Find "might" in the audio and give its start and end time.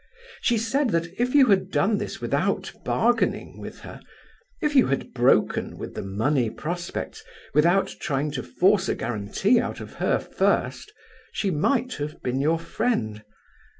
11.51-11.93